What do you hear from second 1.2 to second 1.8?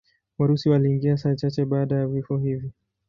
chache